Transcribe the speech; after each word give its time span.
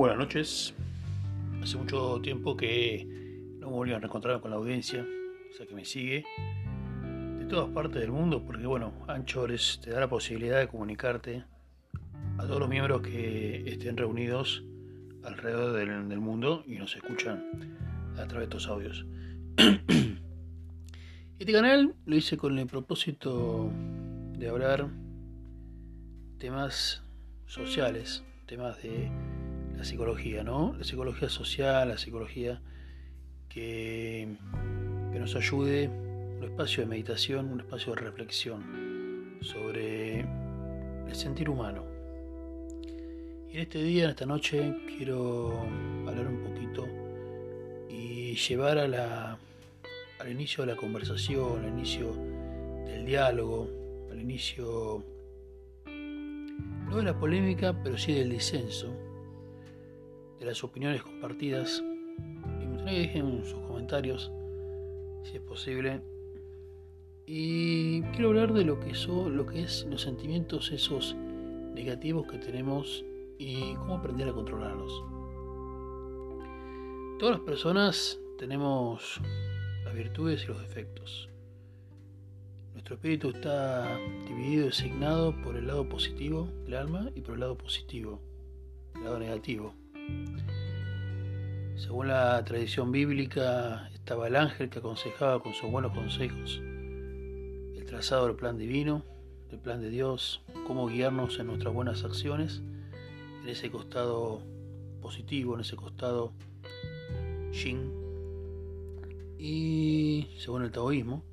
buenas 0.00 0.16
noches. 0.16 0.72
Hace 1.62 1.76
mucho 1.76 2.22
tiempo 2.22 2.56
que 2.56 3.04
no 3.58 3.66
me 3.66 3.72
volví 3.74 3.92
a 3.92 3.98
reencontrar 3.98 4.40
con 4.40 4.50
la 4.50 4.56
audiencia, 4.56 5.06
o 5.50 5.52
sea 5.54 5.66
que 5.66 5.74
me 5.74 5.84
sigue 5.84 6.24
de 7.38 7.44
todas 7.44 7.68
partes 7.68 8.00
del 8.00 8.10
mundo, 8.10 8.42
porque 8.42 8.66
bueno, 8.66 8.94
Anchores 9.08 9.78
te 9.84 9.90
da 9.90 10.00
la 10.00 10.08
posibilidad 10.08 10.58
de 10.58 10.68
comunicarte 10.68 11.44
a 12.38 12.46
todos 12.46 12.60
los 12.60 12.68
miembros 12.70 13.02
que 13.02 13.62
estén 13.66 13.98
reunidos 13.98 14.64
alrededor 15.22 15.74
del, 15.74 16.08
del 16.08 16.20
mundo 16.20 16.64
y 16.66 16.76
nos 16.76 16.96
escuchan 16.96 17.44
a 18.14 18.26
través 18.26 18.48
de 18.48 18.56
estos 18.56 18.68
audios. 18.68 19.04
Este 21.38 21.52
canal 21.52 21.94
lo 22.06 22.16
hice 22.16 22.38
con 22.38 22.58
el 22.58 22.66
propósito 22.66 23.70
de 24.32 24.48
hablar 24.48 24.88
temas 26.38 27.02
sociales, 27.44 28.24
temas 28.46 28.82
de 28.82 29.10
la 29.80 29.86
psicología, 29.86 30.44
¿no? 30.44 30.74
La 30.76 30.84
psicología 30.84 31.30
social, 31.30 31.88
la 31.88 31.96
psicología 31.96 32.60
que, 33.48 34.36
que 35.10 35.18
nos 35.18 35.34
ayude, 35.34 35.88
un 35.88 36.44
espacio 36.44 36.82
de 36.82 36.86
meditación, 36.90 37.50
un 37.50 37.60
espacio 37.60 37.94
de 37.94 38.00
reflexión 38.02 39.38
sobre 39.40 40.20
el 40.20 41.14
sentir 41.14 41.48
humano. 41.48 41.86
Y 43.48 43.54
en 43.54 43.60
este 43.60 43.82
día, 43.82 44.04
en 44.04 44.10
esta 44.10 44.26
noche, 44.26 44.76
quiero 44.98 45.58
hablar 46.06 46.26
un 46.26 46.42
poquito 46.42 46.86
y 47.88 48.34
llevar 48.34 48.76
a 48.76 48.86
la, 48.86 49.38
al 50.18 50.30
inicio 50.30 50.66
de 50.66 50.74
la 50.74 50.76
conversación, 50.78 51.64
al 51.64 51.70
inicio 51.70 52.12
del 52.84 53.06
diálogo, 53.06 53.66
al 54.10 54.20
inicio 54.20 55.02
no 55.86 56.98
de 56.98 57.02
la 57.02 57.18
polémica, 57.18 57.74
pero 57.82 57.96
sí 57.96 58.12
del 58.12 58.28
disenso, 58.28 58.94
de 60.40 60.46
las 60.46 60.64
opiniones 60.64 61.02
compartidas. 61.02 61.84
Y 62.60 62.66
me 62.66 62.72
gustaría 62.72 62.94
que 62.94 63.06
dejen 63.06 63.44
sus 63.44 63.60
comentarios, 63.60 64.32
si 65.22 65.36
es 65.36 65.42
posible. 65.42 66.00
Y 67.26 68.02
quiero 68.14 68.30
hablar 68.30 68.52
de 68.52 68.64
lo 68.64 68.80
que 68.80 68.94
son, 68.94 69.36
lo 69.36 69.46
que 69.46 69.62
es 69.62 69.86
los 69.88 70.02
sentimientos 70.02 70.72
esos 70.72 71.14
negativos 71.74 72.26
que 72.26 72.38
tenemos 72.38 73.04
y 73.38 73.74
cómo 73.74 73.96
aprender 73.96 74.28
a 74.28 74.32
controlarlos. 74.32 75.04
Todas 77.20 77.36
las 77.36 77.44
personas 77.44 78.18
tenemos 78.38 79.20
las 79.84 79.94
virtudes 79.94 80.42
y 80.44 80.46
los 80.48 80.60
defectos. 80.60 81.28
Nuestro 82.72 82.94
espíritu 82.94 83.28
está 83.28 83.96
dividido 84.26 84.62
y 84.62 84.66
designado 84.66 85.34
por 85.42 85.56
el 85.56 85.66
lado 85.66 85.88
positivo 85.88 86.48
del 86.64 86.74
alma 86.74 87.10
y 87.14 87.20
por 87.20 87.34
el 87.34 87.40
lado 87.40 87.58
positivo, 87.58 88.20
el 88.94 89.04
lado 89.04 89.18
negativo. 89.18 89.74
Según 91.76 92.08
la 92.08 92.44
tradición 92.44 92.92
bíblica, 92.92 93.88
estaba 93.94 94.28
el 94.28 94.36
ángel 94.36 94.70
que 94.70 94.78
aconsejaba 94.78 95.42
con 95.42 95.54
sus 95.54 95.70
buenos 95.70 95.92
consejos 95.92 96.60
el 97.80 97.84
trazado 97.86 98.26
del 98.26 98.36
plan 98.36 98.58
divino, 98.58 99.02
del 99.50 99.58
plan 99.58 99.80
de 99.80 99.90
Dios, 99.90 100.42
cómo 100.66 100.86
guiarnos 100.86 101.38
en 101.38 101.46
nuestras 101.46 101.72
buenas 101.72 102.04
acciones, 102.04 102.62
en 103.42 103.48
ese 103.48 103.70
costado 103.70 104.42
positivo, 105.00 105.54
en 105.54 105.60
ese 105.60 105.76
costado 105.76 106.32
yin. 107.52 107.92
Y 109.38 110.28
según 110.38 110.64
el 110.64 110.70
taoísmo, 110.70 111.24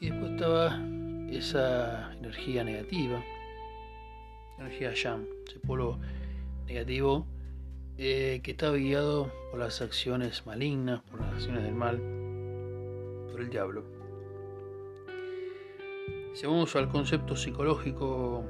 y 0.00 0.10
después 0.10 0.32
estaba 0.32 0.80
esa 1.30 2.12
energía 2.14 2.62
negativa, 2.62 3.22
energía 4.58 4.92
yang, 4.92 5.26
ese 5.48 5.58
polo 5.60 5.98
negativo 6.66 7.26
eh, 7.98 8.40
que 8.42 8.50
estaba 8.50 8.76
guiado 8.76 9.32
por 9.50 9.58
las 9.58 9.80
acciones 9.80 10.46
malignas, 10.46 11.00
por 11.10 11.20
las 11.20 11.32
acciones 11.32 11.62
del 11.62 11.74
mal, 11.74 11.96
por 13.32 13.40
el 13.40 13.48
diablo. 13.48 13.84
Si 16.34 16.44
vamos 16.44 16.76
al 16.76 16.90
concepto 16.90 17.34
psicológico, 17.34 18.44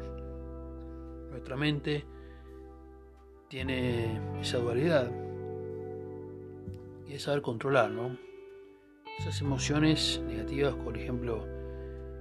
nuestra 1.31 1.57
mente 1.57 2.05
tiene 3.49 4.21
esa 4.41 4.59
dualidad 4.59 5.13
y 7.07 7.13
es 7.13 7.23
saber 7.23 7.43
controlar, 7.43 7.93
¿no? 7.93 8.17
Esas 9.21 9.41
emociones 9.41 10.21
negativas, 10.27 10.75
por 10.75 10.99
ejemplo, 10.99 11.47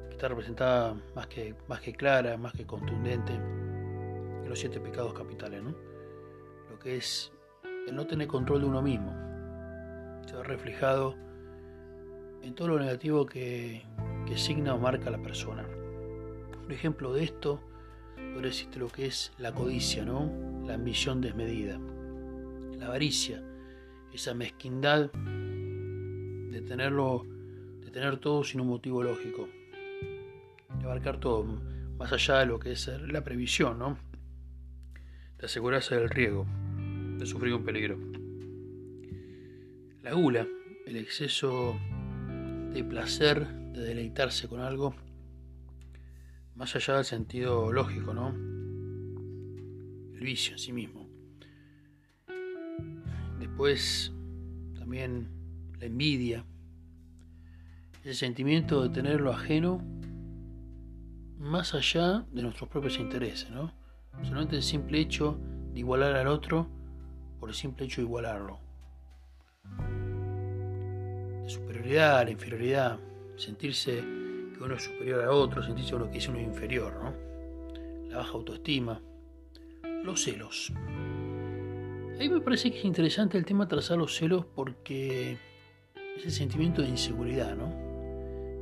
que 0.10 0.14
está 0.14 0.28
representada 0.28 0.96
más 1.16 1.26
que, 1.26 1.56
más 1.68 1.82
que 1.82 1.94
clara, 1.94 2.38
más 2.38 2.54
que 2.54 2.68
contundente 2.68 3.34
en 3.34 4.48
los 4.48 4.60
siete 4.60 4.80
pecados 4.80 5.16
capitales, 5.16 5.64
¿no? 5.64 5.95
Que 6.86 6.96
es 6.96 7.34
el 7.88 7.96
no 7.98 8.08
tener 8.08 8.30
control 8.30 8.62
de 8.62 8.68
uno 8.68 8.82
mismo. 8.82 9.12
Se 10.26 10.38
ve 10.38 10.44
reflejado 10.44 11.18
en 12.42 12.56
todo 12.56 12.70
lo 12.70 12.80
negativo 12.80 13.26
que, 13.26 13.84
que 14.26 14.38
signa 14.38 14.74
o 14.74 14.80
marca 14.80 15.10
la 15.10 15.22
persona. 15.22 15.68
Un 15.68 16.72
ejemplo 16.72 17.12
de 17.12 17.26
esto 17.26 17.60
decirte 18.42 18.80
lo 18.80 18.88
que 18.88 19.06
es 19.08 19.32
la 19.38 19.54
codicia, 19.54 20.06
¿no? 20.06 20.32
La 20.66 20.76
ambición 20.76 21.22
desmedida, 21.22 21.80
la 22.78 22.88
avaricia, 22.88 23.44
esa 24.14 24.34
mezquindad 24.34 25.12
de 25.12 26.62
tenerlo, 26.62 27.26
de 27.82 27.92
tener 27.92 28.18
todo 28.18 28.44
sin 28.44 28.62
un 28.62 28.68
motivo 28.68 29.04
lógico, 29.04 29.48
de 30.80 30.86
abarcar 30.86 31.20
todo, 31.20 31.44
más 31.98 32.12
allá 32.12 32.40
de 32.40 32.46
lo 32.46 32.60
que 32.60 32.72
es 32.72 32.88
la 32.88 33.24
previsión, 33.24 33.80
¿no? 33.80 33.98
De 35.38 35.46
asegurarse 35.46 35.96
del 35.96 36.10
riesgo, 36.10 36.46
de 37.18 37.26
sufrir 37.26 37.54
un 37.54 37.64
peligro. 37.64 37.98
La 40.02 40.14
gula, 40.14 40.48
el 40.86 40.98
exceso 40.98 41.80
de 42.74 42.84
placer, 42.84 43.48
de 43.48 43.82
deleitarse 43.82 44.48
con 44.48 44.60
algo, 44.60 44.96
más 46.56 46.76
allá 46.76 46.96
del 46.96 47.06
sentido 47.06 47.72
lógico, 47.72 48.14
¿no? 48.14 48.30
El 50.14 50.24
vicio 50.24 50.54
en 50.54 50.60
sí 50.60 50.72
mismo. 50.72 51.10
Después, 53.40 54.14
también 54.78 55.30
la 55.80 55.86
envidia, 55.86 56.46
ese 58.04 58.14
sentimiento 58.14 58.84
de 58.84 58.90
tener 58.90 59.22
lo 59.22 59.32
ajeno 59.32 59.82
más 61.40 61.74
allá 61.74 62.26
de 62.32 62.42
nuestros 62.44 62.70
propios 62.70 63.00
intereses, 63.00 63.50
¿no? 63.52 63.74
Solamente 64.24 64.56
el 64.56 64.64
simple 64.64 65.00
hecho 65.00 65.40
de 65.74 65.80
igualar 65.80 66.16
al 66.16 66.28
otro 66.28 66.70
por 67.46 67.52
el 67.52 67.56
simple 67.56 67.86
hecho 67.86 68.02
de 68.02 68.08
igualarlo. 68.08 68.58
La 71.44 71.48
superioridad, 71.48 72.24
la 72.24 72.32
inferioridad, 72.32 73.00
sentirse 73.36 74.02
que 74.02 74.64
uno 74.64 74.74
es 74.74 74.86
superior 74.86 75.24
a 75.24 75.30
otro, 75.30 75.62
sentirse 75.62 75.94
uno 75.94 76.10
que 76.10 76.18
es 76.18 76.28
uno 76.28 76.40
inferior, 76.40 76.96
¿no? 76.96 78.10
La 78.10 78.18
baja 78.18 78.32
autoestima, 78.32 79.00
los 80.04 80.24
celos. 80.24 80.74
A 80.74 82.18
mí 82.18 82.30
me 82.30 82.42
parece 82.42 82.72
que 82.72 82.80
es 82.80 82.86
interesante 82.86 83.38
el 83.38 83.46
tema 83.46 83.68
trazar 83.68 84.00
los 84.00 84.16
celos 84.16 84.48
porque 84.56 85.38
ese 86.18 86.32
sentimiento 86.32 86.82
de 86.82 86.90
inseguridad, 86.90 87.56
¿no? 87.56 87.70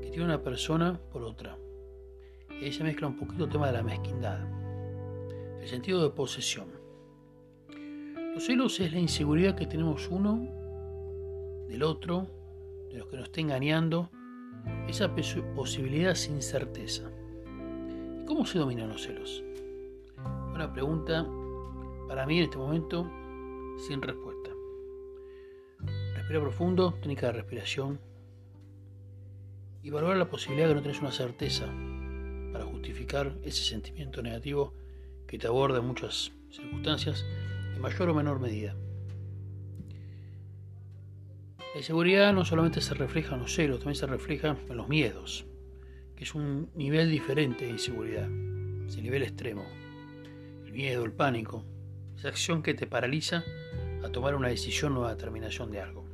Que 0.01 0.09
tiene 0.09 0.25
una 0.25 0.43
persona 0.43 0.99
por 1.13 1.23
otra. 1.23 1.57
Y 2.49 2.65
ahí 2.65 2.73
se 2.73 2.83
mezcla 2.83 3.07
un 3.07 3.15
poquito 3.15 3.45
el 3.45 3.49
tema 3.49 3.67
de 3.67 3.73
la 3.77 3.83
mezquindad, 3.83 4.41
el 5.61 5.69
sentido 5.69 6.03
de 6.03 6.09
posesión. 6.09 6.82
Los 8.33 8.45
celos 8.45 8.79
es 8.79 8.91
la 8.91 8.99
inseguridad 8.99 9.55
que 9.55 9.67
tenemos 9.67 10.09
uno 10.09 10.47
del 11.67 11.83
otro, 11.83 12.27
de 12.89 12.97
los 12.97 13.07
que 13.07 13.17
nos 13.17 13.25
está 13.25 13.41
engañando, 13.41 14.09
esa 14.87 15.13
posibilidad 15.55 16.15
sin 16.15 16.41
certeza. 16.41 17.11
¿Y 18.19 18.25
cómo 18.25 18.47
se 18.47 18.57
dominan 18.57 18.89
los 18.89 19.03
celos? 19.03 19.43
Una 20.51 20.73
pregunta 20.73 21.27
para 22.07 22.25
mí 22.25 22.39
en 22.39 22.45
este 22.45 22.57
momento 22.57 23.07
sin 23.77 24.01
respuesta. 24.01 24.49
Respira 26.15 26.41
profundo, 26.41 26.95
técnica 27.01 27.27
de 27.27 27.33
respiración 27.33 27.99
y 29.83 29.91
valorar 29.91 30.17
la 30.17 30.29
posibilidad 30.29 30.69
de 30.69 30.73
que 30.73 30.77
no 30.77 30.81
tenés 30.81 31.01
una 31.01 31.11
certeza 31.11 31.67
para 32.51 32.65
justificar 32.65 33.37
ese 33.43 33.63
sentimiento 33.63 34.23
negativo 34.23 34.73
que 35.27 35.37
te 35.37 35.45
aborda 35.45 35.77
en 35.77 35.85
muchas 35.85 36.31
circunstancias 36.49 37.23
en 37.73 37.81
mayor 37.81 38.09
o 38.09 38.13
menor 38.13 38.39
medida. 38.39 38.75
La 41.73 41.79
inseguridad 41.79 42.33
no 42.33 42.45
solamente 42.45 42.81
se 42.81 42.93
refleja 42.93 43.33
en 43.33 43.41
los 43.41 43.55
celos, 43.55 43.79
también 43.79 43.95
se 43.95 44.05
refleja 44.05 44.55
en 44.69 44.77
los 44.77 44.87
miedos, 44.87 45.45
que 46.15 46.23
es 46.23 46.35
un 46.35 46.69
nivel 46.75 47.09
diferente 47.09 47.65
de 47.65 47.71
inseguridad, 47.71 48.29
es 48.85 48.95
el 48.95 49.03
nivel 49.03 49.23
extremo. 49.23 49.65
El 50.65 50.71
miedo, 50.71 51.03
el 51.03 51.13
pánico, 51.13 51.65
esa 52.15 52.27
acción 52.27 52.61
que 52.61 52.75
te 52.75 52.85
paraliza 52.85 53.43
a 54.03 54.09
tomar 54.09 54.35
una 54.35 54.49
decisión 54.49 54.95
o 54.97 55.07
determinación 55.07 55.71
de 55.71 55.81
algo. 55.81 56.05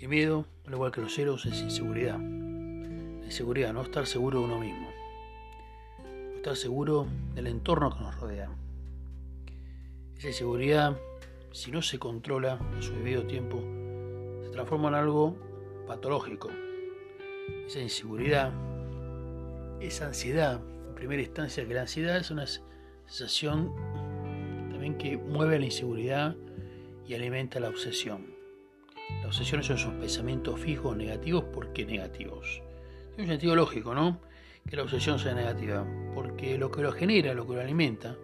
El 0.00 0.08
miedo, 0.08 0.46
al 0.66 0.74
igual 0.74 0.90
que 0.90 1.00
los 1.00 1.14
celos, 1.14 1.46
es 1.46 1.60
inseguridad. 1.60 2.18
La 2.18 3.24
inseguridad, 3.24 3.72
no 3.72 3.82
estar 3.82 4.06
seguro 4.06 4.40
de 4.40 4.44
uno 4.46 4.58
mismo. 4.58 4.90
No 6.02 6.36
estar 6.36 6.56
seguro 6.56 7.06
del 7.34 7.46
entorno 7.46 7.90
que 7.90 8.00
nos 8.00 8.20
rodea. 8.20 8.50
Esa 10.18 10.28
inseguridad, 10.28 10.96
si 11.52 11.70
no 11.70 11.82
se 11.82 11.98
controla 11.98 12.54
a 12.54 12.82
su 12.82 12.94
debido 12.94 13.26
tiempo, 13.26 13.62
se 14.42 14.50
transforma 14.50 14.88
en 14.88 14.94
algo 14.94 15.36
patológico. 15.86 16.48
Esa 17.66 17.80
inseguridad, 17.80 18.50
esa 19.80 20.06
ansiedad, 20.06 20.58
en 20.88 20.94
primera 20.94 21.20
instancia, 21.20 21.66
que 21.68 21.74
la 21.74 21.82
ansiedad 21.82 22.16
es 22.16 22.30
una 22.30 22.46
sensación 22.46 23.74
también 24.70 24.96
que 24.96 25.18
mueve 25.18 25.58
la 25.58 25.66
inseguridad 25.66 26.34
y 27.06 27.14
alimenta 27.14 27.60
la 27.60 27.68
obsesión. 27.68 28.34
La 29.20 29.26
obsesión 29.26 29.62
son 29.62 29.76
esos 29.76 29.94
pensamientos 29.94 30.58
fijos 30.58 30.96
negativos, 30.96 31.44
¿por 31.44 31.74
qué 31.74 31.84
negativos? 31.84 32.62
Tiene 33.14 33.24
un 33.24 33.28
sentido 33.28 33.54
lógico, 33.54 33.94
¿no? 33.94 34.18
Que 34.66 34.76
la 34.76 34.82
obsesión 34.82 35.18
sea 35.18 35.34
negativa, 35.34 35.86
porque 36.14 36.56
lo 36.56 36.70
que 36.70 36.80
lo 36.80 36.90
genera, 36.90 37.34
lo 37.34 37.46
que 37.46 37.54
lo 37.54 37.60
alimenta, 37.60 38.16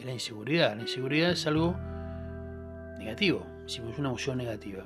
es 0.00 0.06
la 0.06 0.12
inseguridad. 0.12 0.76
La 0.76 0.82
inseguridad 0.82 1.30
es 1.30 1.46
algo 1.46 1.76
negativo, 2.98 3.46
es 3.66 3.78
una 3.78 4.08
emoción 4.08 4.38
negativa. 4.38 4.84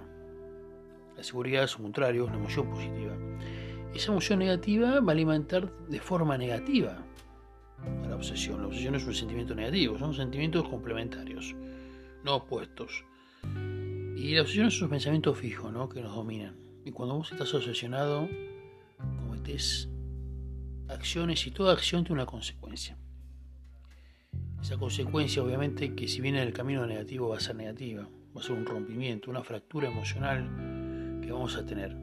La 1.17 1.23
seguridad, 1.23 1.65
es 1.65 1.71
su 1.71 1.83
contrario, 1.83 2.25
es 2.25 2.31
una 2.31 2.39
emoción 2.39 2.69
positiva. 2.69 3.17
Esa 3.95 4.11
emoción 4.11 4.41
negativa 4.41 5.01
va 5.01 5.09
a 5.09 5.13
alimentar 5.13 5.71
de 5.89 6.01
forma 6.01 6.37
negativa 6.37 6.99
a 8.03 8.09
la 8.09 8.17
obsesión. 8.17 8.61
La 8.61 8.67
obsesión 8.67 8.97
es 8.97 9.07
un 9.07 9.15
sentimiento 9.15 9.55
negativo, 9.55 9.97
son 9.99 10.15
sentimientos 10.15 10.69
complementarios, 10.69 11.55
no 12.25 12.37
opuestos. 12.37 13.05
Y 14.17 14.35
la 14.35 14.43
obsesión 14.43 14.67
es 14.67 14.83
un 14.83 14.91
pensamiento 14.91 15.33
fijo 15.35 15.71
¿no? 15.71 15.89
que 15.89 16.01
nos 16.01 16.15
dominan. 16.15 16.57
Y 16.85 16.91
cuando 16.91 17.15
vos 17.15 17.31
estás 17.31 17.55
obsesionado, 17.55 18.29
cometés 18.99 19.89
acciones 20.89 21.47
y 21.47 21.53
toda 21.53 21.73
acción 21.73 22.03
tiene 22.03 22.21
una 22.21 22.27
consecuencia. 22.27 22.99
Esa 24.65 24.79
consecuencia 24.79 25.43
obviamente 25.43 25.95
que 25.95 26.09
si 26.09 26.23
viene 26.23 26.41
en 26.41 26.47
el 26.47 26.55
camino 26.55 26.87
negativo 26.87 27.29
va 27.29 27.37
a 27.37 27.41
ser 27.41 27.55
negativa, 27.55 28.09
va 28.35 28.41
a 28.41 28.43
ser 28.43 28.57
un 28.57 28.65
rompimiento, 28.65 29.31
una 29.31 29.45
fractura 29.45 29.89
emocional 29.89 31.21
que 31.21 31.31
vamos 31.31 31.55
a 31.57 31.67
tener. 31.67 31.95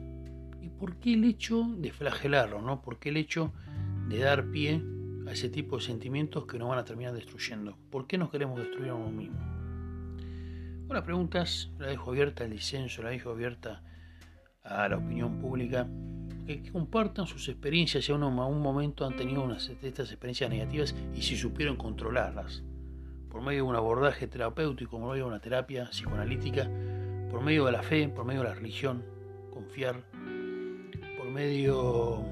¿Y 0.60 0.68
por 0.68 0.94
qué 1.00 1.14
el 1.14 1.24
hecho 1.24 1.66
de 1.76 1.90
flagelarlo? 1.90 2.62
¿no? 2.62 2.80
¿Por 2.80 3.00
qué 3.00 3.08
el 3.08 3.16
hecho 3.16 3.52
de 4.06 4.18
dar 4.20 4.52
pie 4.52 4.80
a 5.26 5.32
ese 5.32 5.48
tipo 5.48 5.78
de 5.78 5.82
sentimientos 5.82 6.46
que 6.46 6.56
nos 6.56 6.68
van 6.68 6.78
a 6.78 6.84
terminar 6.84 7.14
destruyendo? 7.14 7.76
¿Por 7.90 8.06
qué 8.06 8.16
nos 8.16 8.30
queremos 8.30 8.60
destruir 8.60 8.90
a 8.90 8.94
uno 8.94 9.10
mismo? 9.10 9.40
Bueno, 10.86 11.02
preguntas 11.02 11.72
la 11.80 11.88
dejo 11.88 12.12
abierta 12.12 12.44
al 12.44 12.50
disenso, 12.50 13.02
la 13.02 13.10
dejo 13.10 13.30
abierta 13.30 13.82
a 14.62 14.88
la 14.88 14.98
opinión 14.98 15.40
pública 15.40 15.88
que, 16.46 16.70
compartan 16.70 17.26
sus 17.26 17.48
experiencias, 17.48 18.04
si 18.04 18.12
a, 18.12 18.16
un 18.16 18.60
momento 18.60 19.04
han 19.04 19.16
tenido 19.16 19.42
unas, 19.42 19.70
estas 19.82 20.10
experiencias 20.10 20.50
negativas 20.50 20.94
y 21.14 21.22
si 21.22 21.36
supieron 21.36 21.76
controlarlas, 21.76 22.62
por 23.28 23.42
medio 23.42 23.64
de 23.64 23.70
un 23.70 23.76
abordaje 23.76 24.26
terapéutico, 24.26 24.98
por 24.98 25.10
medio 25.10 25.24
de 25.24 25.30
una 25.30 25.40
terapia 25.40 25.88
psicoanalítica, 25.90 26.68
por 27.30 27.40
medio 27.40 27.64
de 27.64 27.72
la 27.72 27.82
fe, 27.82 28.08
por 28.08 28.24
medio 28.24 28.42
de 28.42 28.48
la 28.48 28.54
religión, 28.54 29.02
confiar, 29.50 30.04
por 31.16 31.30
medio 31.30 32.22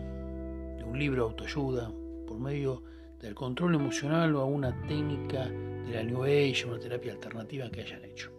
de 0.76 0.84
un 0.84 0.98
libro 0.98 1.24
de 1.24 1.30
autoayuda, 1.30 1.90
por 2.26 2.38
medio 2.38 2.82
del 3.18 3.34
control 3.34 3.74
emocional 3.74 4.34
o 4.36 4.40
a 4.40 4.44
una 4.44 4.78
técnica 4.86 5.48
de 5.48 5.94
la 5.94 6.02
New 6.02 6.24
Age, 6.24 6.64
una 6.66 6.78
terapia 6.78 7.12
alternativa 7.12 7.70
que 7.70 7.82
hayan 7.82 8.04
hecho. 8.04 8.30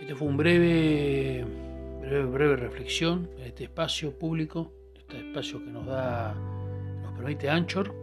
Este 0.00 0.14
fue 0.14 0.26
un 0.28 0.36
breve 0.36 1.44
breve, 2.20 2.56
reflexión 2.56 3.30
en 3.38 3.44
este 3.44 3.64
espacio 3.64 4.18
público, 4.18 4.72
este 4.94 5.18
espacio 5.28 5.64
que 5.64 5.70
nos 5.70 5.86
da, 5.86 6.34
nos 7.02 7.12
permite 7.12 7.48
Anchor. 7.48 7.94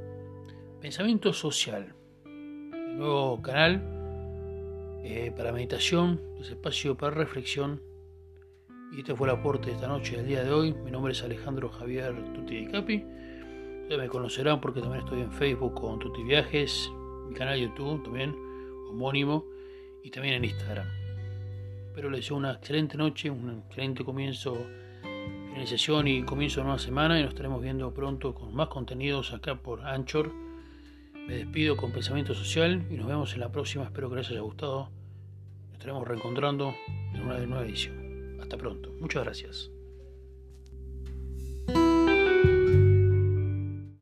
Pensamiento 0.81 1.33
social, 1.33 1.94
nuevo 2.25 3.41
canal 3.41 3.83
eh, 5.03 5.31
para 5.35 5.51
meditación, 5.51 6.21
ese 6.39 6.53
espacio 6.53 6.95
para 6.95 7.15
reflexión. 7.15 7.81
Y 8.91 9.00
este 9.00 9.15
fue 9.15 9.27
el 9.27 9.35
aporte 9.35 9.67
de 9.67 9.75
esta 9.75 9.88
noche, 9.88 10.17
del 10.17 10.27
día 10.27 10.44
de 10.44 10.51
hoy. 10.51 10.73
Mi 10.73 10.89
nombre 10.89 11.12
es 11.12 11.21
Alejandro 11.21 11.69
Javier 11.69 12.15
Tuti 12.33 12.65
Di 12.65 12.67
Capi. 12.67 13.05
Ustedes 13.83 14.00
me 14.00 14.07
conocerán 14.07 14.62
porque 14.62 14.81
también 14.81 15.03
estoy 15.03 15.21
en 15.21 15.31
Facebook 15.31 15.73
con 15.75 16.00
Tuti 16.00 16.23
Viajes, 16.23 16.89
mi 17.27 17.35
canal 17.35 17.59
YouTube 17.59 18.03
también, 18.03 18.35
homónimo, 18.89 19.45
y 20.03 20.09
también 20.09 20.35
en 20.35 20.45
Instagram. 20.45 20.99
Espero 22.00 22.12
les 22.12 22.22
deseo 22.22 22.38
una 22.38 22.54
excelente 22.54 22.96
noche, 22.96 23.30
un 23.30 23.62
excelente 23.68 24.06
comienzo, 24.06 24.57
finalización 25.50 26.07
y 26.07 26.24
comienzo 26.24 26.62
de 26.62 26.63
nueva 26.63 26.80
semana 26.80 27.19
y 27.19 27.24
nos 27.24 27.31
estaremos 27.31 27.62
viendo 27.62 27.94
pronto 27.94 28.34
con 28.34 28.56
más 28.56 28.69
contenidos 28.69 29.34
acá 29.34 29.56
por 29.56 29.86
Anchor. 29.86 30.31
Me 31.28 31.34
despido 31.34 31.75
con 31.75 31.92
Pensamiento 31.92 32.34
Social 32.34 32.88
y 32.90 32.96
nos 32.96 33.06
vemos 33.06 33.34
en 33.34 33.42
la 33.42 33.51
próxima. 33.51 33.84
Espero 33.84 34.10
que 34.10 34.16
les 34.16 34.30
haya 34.30 34.40
gustado. 34.40 34.90
Nos 35.66 35.74
estaremos 35.74 36.07
reencontrando 36.07 36.74
en 37.13 37.22
una 37.22 37.38
nueva 37.40 37.66
edición. 37.66 38.38
Hasta 38.40 38.56
pronto. 38.56 38.94
Muchas 39.01 39.25
gracias. 39.25 39.69